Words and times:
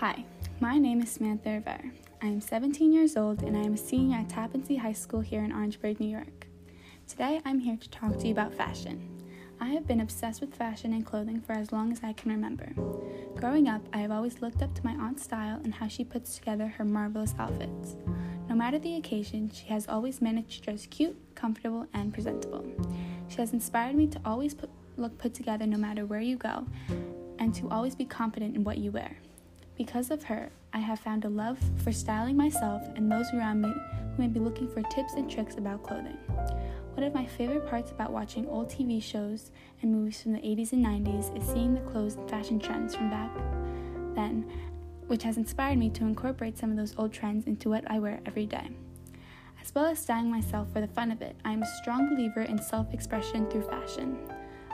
Hi, 0.00 0.26
my 0.60 0.76
name 0.76 1.00
is 1.00 1.10
Samantha 1.10 1.52
Rivera. 1.52 1.90
I 2.20 2.26
am 2.26 2.42
17 2.42 2.92
years 2.92 3.16
old 3.16 3.42
and 3.42 3.56
I 3.56 3.62
am 3.62 3.72
a 3.72 3.78
senior 3.78 4.18
at 4.18 4.28
Tappan 4.28 4.62
Zee 4.62 4.76
High 4.76 4.92
School 4.92 5.20
here 5.20 5.42
in 5.42 5.50
Orangeburg, 5.50 6.00
New 6.00 6.10
York. 6.10 6.48
Today 7.08 7.40
I'm 7.46 7.60
here 7.60 7.78
to 7.78 7.88
talk 7.88 8.18
to 8.18 8.26
you 8.26 8.32
about 8.32 8.52
fashion. 8.52 9.08
I 9.58 9.68
have 9.68 9.86
been 9.86 10.02
obsessed 10.02 10.42
with 10.42 10.54
fashion 10.54 10.92
and 10.92 11.06
clothing 11.06 11.40
for 11.40 11.54
as 11.54 11.72
long 11.72 11.92
as 11.92 12.00
I 12.04 12.12
can 12.12 12.30
remember. 12.30 12.74
Growing 13.36 13.68
up, 13.68 13.80
I 13.94 14.00
have 14.00 14.10
always 14.10 14.42
looked 14.42 14.60
up 14.60 14.74
to 14.74 14.84
my 14.84 14.92
aunt's 15.02 15.22
style 15.22 15.62
and 15.64 15.72
how 15.72 15.88
she 15.88 16.04
puts 16.04 16.34
together 16.34 16.66
her 16.66 16.84
marvelous 16.84 17.34
outfits. 17.38 17.96
No 18.50 18.54
matter 18.54 18.78
the 18.78 18.96
occasion, 18.96 19.50
she 19.50 19.64
has 19.68 19.88
always 19.88 20.20
managed 20.20 20.58
to 20.58 20.60
dress 20.60 20.84
cute, 20.84 21.16
comfortable, 21.34 21.86
and 21.94 22.12
presentable. 22.12 22.66
She 23.28 23.38
has 23.38 23.54
inspired 23.54 23.96
me 23.96 24.08
to 24.08 24.20
always 24.26 24.52
put, 24.52 24.68
look 24.98 25.16
put 25.16 25.32
together 25.32 25.66
no 25.66 25.78
matter 25.78 26.04
where 26.04 26.20
you 26.20 26.36
go 26.36 26.66
and 27.38 27.54
to 27.54 27.70
always 27.70 27.94
be 27.94 28.04
confident 28.04 28.56
in 28.56 28.62
what 28.62 28.76
you 28.76 28.90
wear. 28.90 29.16
Because 29.76 30.10
of 30.10 30.24
her, 30.24 30.50
I 30.72 30.78
have 30.78 31.00
found 31.00 31.24
a 31.24 31.28
love 31.28 31.58
for 31.84 31.92
styling 31.92 32.36
myself 32.36 32.82
and 32.96 33.12
those 33.12 33.32
around 33.34 33.60
me 33.60 33.68
who 33.68 34.22
may 34.22 34.28
be 34.28 34.40
looking 34.40 34.68
for 34.68 34.82
tips 34.82 35.14
and 35.14 35.30
tricks 35.30 35.56
about 35.56 35.82
clothing. 35.82 36.16
One 36.94 37.04
of 37.04 37.12
my 37.12 37.26
favorite 37.26 37.66
parts 37.68 37.90
about 37.90 38.10
watching 38.10 38.48
old 38.48 38.70
TV 38.70 39.02
shows 39.02 39.50
and 39.82 39.92
movies 39.92 40.22
from 40.22 40.32
the 40.32 40.38
80s 40.38 40.72
and 40.72 40.84
90s 40.84 41.36
is 41.36 41.46
seeing 41.46 41.74
the 41.74 41.90
clothes 41.90 42.14
and 42.14 42.28
fashion 42.30 42.58
trends 42.58 42.94
from 42.94 43.10
back 43.10 43.30
then, 44.14 44.50
which 45.08 45.22
has 45.22 45.36
inspired 45.36 45.76
me 45.76 45.90
to 45.90 46.04
incorporate 46.04 46.56
some 46.56 46.70
of 46.70 46.78
those 46.78 46.94
old 46.96 47.12
trends 47.12 47.46
into 47.46 47.68
what 47.68 47.84
I 47.90 47.98
wear 47.98 48.20
every 48.24 48.46
day. 48.46 48.70
As 49.62 49.74
well 49.74 49.84
as 49.84 49.98
styling 49.98 50.30
myself 50.30 50.72
for 50.72 50.80
the 50.80 50.88
fun 50.88 51.10
of 51.10 51.20
it, 51.20 51.36
I 51.44 51.52
am 51.52 51.62
a 51.62 51.76
strong 51.82 52.08
believer 52.08 52.42
in 52.42 52.60
self 52.62 52.94
expression 52.94 53.46
through 53.50 53.68
fashion. 53.68 54.16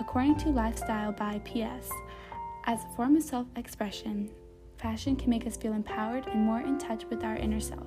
According 0.00 0.38
to 0.38 0.48
Lifestyle 0.48 1.12
by 1.12 1.38
PS, 1.40 1.90
as 2.64 2.82
a 2.82 2.96
form 2.96 3.16
of 3.16 3.22
self 3.22 3.46
expression, 3.56 4.30
fashion 4.78 5.16
can 5.16 5.30
make 5.30 5.46
us 5.46 5.56
feel 5.56 5.72
empowered 5.72 6.26
and 6.26 6.44
more 6.44 6.60
in 6.60 6.78
touch 6.78 7.04
with 7.10 7.24
our 7.24 7.36
inner 7.36 7.60
self. 7.60 7.86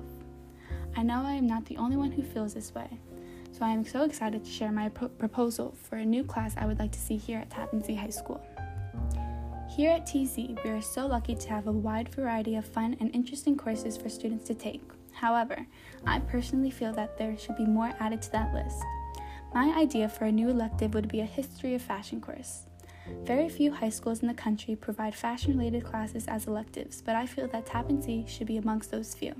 I 0.96 1.02
know 1.02 1.22
I 1.24 1.32
am 1.32 1.46
not 1.46 1.64
the 1.66 1.76
only 1.76 1.96
one 1.96 2.10
who 2.10 2.22
feels 2.22 2.54
this 2.54 2.74
way, 2.74 2.88
so 3.52 3.64
I 3.64 3.70
am 3.70 3.84
so 3.84 4.02
excited 4.02 4.44
to 4.44 4.50
share 4.50 4.72
my 4.72 4.88
pro- 4.88 5.08
proposal 5.08 5.74
for 5.82 5.96
a 5.96 6.04
new 6.04 6.24
class 6.24 6.54
I 6.56 6.66
would 6.66 6.78
like 6.78 6.92
to 6.92 6.98
see 6.98 7.16
here 7.16 7.38
at 7.38 7.50
Tappan 7.50 7.82
Zee 7.82 7.94
High 7.94 8.10
School. 8.10 8.40
Here 9.68 9.92
at 9.92 10.06
TZ, 10.06 10.36
we 10.64 10.70
are 10.70 10.82
so 10.82 11.06
lucky 11.06 11.36
to 11.36 11.48
have 11.48 11.68
a 11.68 11.72
wide 11.72 12.08
variety 12.08 12.56
of 12.56 12.64
fun 12.66 12.96
and 12.98 13.14
interesting 13.14 13.56
courses 13.56 13.96
for 13.96 14.08
students 14.08 14.46
to 14.48 14.54
take. 14.54 14.82
However, 15.12 15.66
I 16.06 16.18
personally 16.18 16.70
feel 16.70 16.92
that 16.94 17.16
there 17.16 17.38
should 17.38 17.56
be 17.56 17.66
more 17.66 17.92
added 18.00 18.20
to 18.22 18.32
that 18.32 18.52
list. 18.52 18.82
My 19.54 19.72
idea 19.76 20.08
for 20.08 20.24
a 20.24 20.32
new 20.32 20.48
elective 20.48 20.94
would 20.94 21.08
be 21.08 21.20
a 21.20 21.24
history 21.26 21.74
of 21.74 21.82
fashion 21.82 22.20
course. 22.20 22.66
Very 23.24 23.48
few 23.48 23.72
high 23.72 23.88
schools 23.88 24.20
in 24.20 24.28
the 24.28 24.34
country 24.34 24.76
provide 24.76 25.14
fashion 25.14 25.56
related 25.56 25.84
classes 25.84 26.26
as 26.26 26.46
electives, 26.46 27.02
but 27.02 27.16
I 27.16 27.26
feel 27.26 27.48
that 27.48 27.66
Tappan 27.66 28.02
Zee 28.02 28.24
should 28.26 28.46
be 28.46 28.56
amongst 28.56 28.90
those 28.90 29.14
few. 29.14 29.34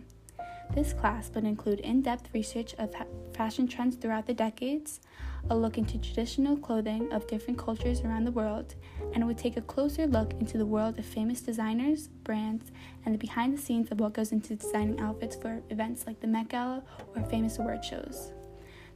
This 0.75 0.93
class 0.93 1.31
would 1.35 1.45
include 1.45 1.81
in 1.81 2.01
depth 2.01 2.33
research 2.33 2.75
of 2.75 2.95
fashion 3.35 3.67
trends 3.67 3.97
throughout 3.97 4.27
the 4.27 4.35
decades, 4.35 5.01
a 5.49 5.57
look 5.57 5.79
into 5.79 5.99
traditional 5.99 6.57
clothing 6.57 7.13
of 7.13 7.27
different 7.27 7.59
cultures 7.59 8.03
around 8.03 8.25
the 8.25 8.31
world, 8.31 8.77
and 9.13 9.27
would 9.27 9.39
take 9.39 9.57
a 9.57 9.63
closer 9.63 10.07
look 10.07 10.33
into 10.35 10.59
the 10.59 10.67
world 10.67 10.97
of 10.99 11.05
famous 11.05 11.41
designers, 11.41 12.07
brands, 12.07 12.71
and 13.05 13.13
the 13.13 13.19
behind 13.19 13.57
the 13.57 13.61
scenes 13.61 13.91
of 13.91 13.99
what 13.99 14.15
goes 14.15 14.31
into 14.31 14.55
designing 14.55 15.01
outfits 15.01 15.35
for 15.35 15.61
events 15.71 16.07
like 16.07 16.21
the 16.21 16.29
Met 16.29 16.49
Gala 16.49 16.85
or 17.17 17.23
famous 17.25 17.59
award 17.59 17.85
shows. 17.85 18.33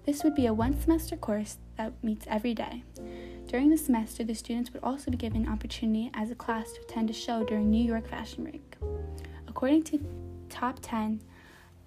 This 0.06 0.22
would 0.22 0.36
be 0.36 0.46
a 0.46 0.54
one 0.54 0.80
semester 0.80 1.16
course 1.16 1.56
that 1.76 1.92
meets 2.04 2.26
every 2.28 2.54
day. 2.54 2.84
During 3.46 3.70
the 3.70 3.76
semester, 3.76 4.24
the 4.24 4.34
students 4.34 4.72
would 4.72 4.82
also 4.82 5.10
be 5.10 5.16
given 5.16 5.48
opportunity 5.48 6.10
as 6.14 6.30
a 6.30 6.34
class 6.34 6.72
to 6.72 6.80
attend 6.80 7.10
a 7.10 7.12
show 7.12 7.44
during 7.44 7.70
New 7.70 7.84
York 7.84 8.08
Fashion 8.08 8.44
Week. 8.44 8.76
According 9.46 9.84
to 9.84 10.00
Top 10.48 10.78
10 10.82 11.20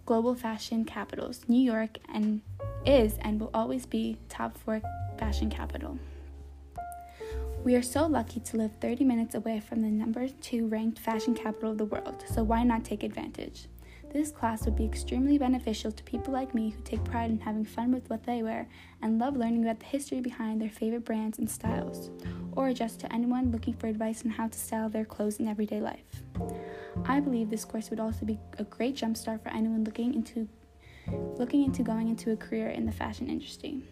global 0.05 0.35
fashion 0.35 0.85
capitals, 0.85 1.41
New 1.47 1.61
York 1.61 1.97
and 2.13 2.41
is 2.85 3.17
and 3.21 3.39
will 3.39 3.51
always 3.53 3.85
be 3.85 4.17
top 4.29 4.57
4 4.57 4.81
fashion 5.17 5.49
capital. 5.49 5.97
We 7.63 7.75
are 7.75 7.81
so 7.81 8.07
lucky 8.07 8.39
to 8.39 8.57
live 8.57 8.71
30 8.79 9.03
minutes 9.03 9.35
away 9.35 9.59
from 9.59 9.81
the 9.81 9.89
number 9.89 10.27
2 10.29 10.67
ranked 10.67 10.99
fashion 10.99 11.33
capital 11.35 11.71
of 11.71 11.77
the 11.77 11.85
world, 11.85 12.23
so 12.33 12.43
why 12.43 12.63
not 12.63 12.85
take 12.85 13.03
advantage? 13.03 13.67
This 14.13 14.31
class 14.31 14.65
would 14.65 14.75
be 14.75 14.85
extremely 14.85 15.37
beneficial 15.37 15.91
to 15.91 16.03
people 16.03 16.33
like 16.33 16.55
me 16.55 16.69
who 16.69 16.81
take 16.81 17.03
pride 17.03 17.29
in 17.29 17.39
having 17.39 17.65
fun 17.65 17.91
with 17.91 18.09
what 18.09 18.23
they 18.23 18.41
wear 18.41 18.67
and 19.01 19.19
love 19.19 19.35
learning 19.35 19.63
about 19.63 19.79
the 19.79 19.85
history 19.85 20.21
behind 20.21 20.61
their 20.61 20.69
favorite 20.69 21.05
brands 21.05 21.39
and 21.39 21.49
styles, 21.49 22.09
or 22.53 22.73
just 22.73 22.99
to 23.01 23.13
anyone 23.13 23.51
looking 23.51 23.73
for 23.73 23.87
advice 23.87 24.23
on 24.23 24.31
how 24.31 24.47
to 24.47 24.57
style 24.57 24.89
their 24.89 25.05
clothes 25.05 25.39
in 25.39 25.47
everyday 25.47 25.81
life. 25.81 26.23
I 27.05 27.19
believe 27.19 27.49
this 27.49 27.65
course 27.65 27.89
would 27.89 27.99
also 27.99 28.25
be 28.25 28.39
a 28.57 28.63
great 28.63 28.95
jumpstart 28.95 29.43
for 29.43 29.49
anyone 29.49 29.83
looking 29.83 30.13
into 30.13 30.47
looking 31.37 31.63
into 31.63 31.83
going 31.83 32.09
into 32.09 32.31
a 32.31 32.35
career 32.35 32.69
in 32.69 32.85
the 32.85 32.91
fashion 32.91 33.29
industry. 33.29 33.83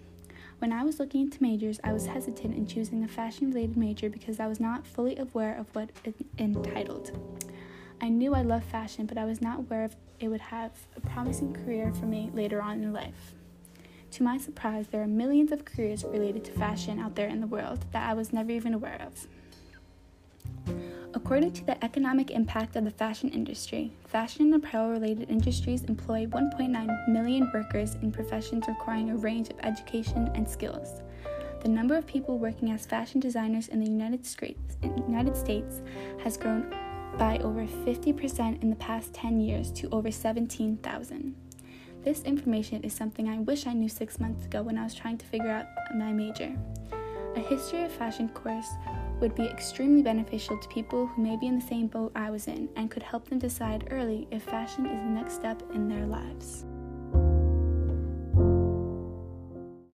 When 0.60 0.72
I 0.72 0.84
was 0.84 1.00
looking 1.00 1.22
into 1.22 1.44
majors, 1.44 1.80
I 1.84 1.94
was 1.94 2.06
hesitant 2.06 2.56
in 2.56 2.66
choosing 2.66 3.04
a 3.04 3.08
fashion 3.08 3.52
related 3.52 3.78
major 3.78 4.10
because 4.10 4.40
I 4.40 4.48
was 4.48 4.60
not 4.60 4.88
fully 4.88 5.18
aware 5.18 5.58
of 5.58 5.74
what 5.76 5.92
it 6.04 6.16
entitled. 6.40 7.12
I 8.02 8.10
knew 8.10 8.34
I 8.34 8.42
loved 8.42 8.66
fashion, 8.66 9.06
but 9.06 9.18
I 9.18 9.26
was 9.26 9.42
not 9.42 9.60
aware 9.60 9.86
if 9.86 9.96
it 10.20 10.28
would 10.28 10.42
have 10.42 10.72
a 10.96 11.02
promising 11.02 11.54
career 11.54 11.92
for 11.94 12.06
me 12.06 12.30
later 12.34 12.62
on 12.62 12.84
in 12.84 12.94
life. 12.94 13.34
To 14.12 14.24
my 14.24 14.38
surprise, 14.38 14.88
there 14.88 15.02
are 15.02 15.08
millions 15.08 15.52
of 15.52 15.66
careers 15.66 16.04
related 16.04 16.46
to 16.46 16.52
fashion 16.52 17.00
out 17.00 17.16
there 17.16 17.28
in 17.28 17.42
the 17.42 17.48
world 17.48 17.86
that 17.92 18.10
I 18.10 18.14
was 18.14 18.32
never 18.32 18.52
even 18.52 18.74
aware 18.74 19.02
of. 19.06 19.28
According 21.14 21.54
to 21.54 21.66
the 21.66 21.84
economic 21.84 22.30
impact 22.30 22.76
of 22.76 22.84
the 22.84 22.92
fashion 22.92 23.30
industry, 23.30 23.94
fashion 24.06 24.54
and 24.54 24.56
apparel 24.56 24.90
related 24.90 25.30
industries 25.30 25.84
employ 25.84 26.26
1.9 26.28 27.08
million 27.08 27.50
workers 27.54 27.96
in 28.02 28.12
professions 28.12 28.68
requiring 28.68 29.10
a 29.10 29.16
range 29.16 29.50
of 29.50 29.60
education 29.64 30.30
and 30.36 30.48
skills. 30.48 31.02
The 31.62 31.70
number 31.70 31.96
of 31.96 32.06
people 32.06 32.38
working 32.38 32.72
as 32.72 32.86
fashion 32.86 33.20
designers 33.20 33.70
in 33.70 33.80
the 33.80 33.90
United 33.90 34.26
States, 34.26 35.82
has 36.24 36.38
grown 36.38 36.72
by 37.18 37.38
over 37.40 37.66
50% 37.66 38.62
in 38.62 38.70
the 38.70 38.76
past 38.76 39.14
10 39.14 39.40
years 39.40 39.72
to 39.74 39.90
over 39.90 40.12
17,000. 40.12 41.36
This 42.04 42.24
information 42.24 42.84
is 42.84 42.94
something 42.94 43.28
I 43.28 43.40
wish 43.40 43.66
I 43.66 43.74
knew 43.74 43.90
six 43.90 44.20
months 44.20 44.46
ago 44.46 44.62
when 44.62 44.78
I 44.78 44.84
was 44.84 44.94
trying 44.94 45.18
to 45.18 45.26
figure 45.26 45.50
out 45.50 45.66
my 45.96 46.12
major. 46.12 46.56
A 47.36 47.40
history 47.40 47.84
of 47.84 47.92
fashion 47.92 48.30
course 48.30 48.70
would 49.20 49.36
be 49.36 49.46
extremely 49.46 50.02
beneficial 50.02 50.58
to 50.60 50.68
people 50.70 51.08
who 51.08 51.22
may 51.22 51.36
be 51.38 51.48
in 51.48 51.60
the 51.60 51.66
same 51.66 51.88
boat 51.88 52.12
I 52.16 52.30
was 52.30 52.48
in 52.48 52.70
and 52.76 52.92
could 52.92 53.04
help 53.04 53.28
them 53.28 53.40
decide 53.40 53.88
early 53.92 54.28
if 54.32 54.44
fashion 54.44 54.86
is 54.86 55.00
the 55.00 55.10
next 55.10 55.34
step 55.34 55.62
in 55.74 55.88
their 55.88 56.06
lives. 56.06 56.66